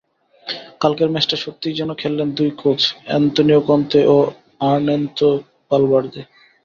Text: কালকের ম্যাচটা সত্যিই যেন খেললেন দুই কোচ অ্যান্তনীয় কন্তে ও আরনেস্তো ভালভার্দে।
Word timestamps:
কালকের 0.81 1.09
ম্যাচটা 1.11 1.37
সত্যিই 1.37 1.77
যেন 1.79 1.89
খেললেন 1.93 2.29
দুই 2.31 2.49
কোচ 2.61 2.81
অ্যান্তনীয় 3.07 3.61
কন্তে 3.69 3.99
ও 4.05 4.17
আরনেস্তো 4.61 5.27
ভালভার্দে। 5.71 6.21